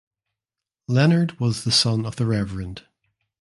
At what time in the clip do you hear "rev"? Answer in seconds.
2.25-2.77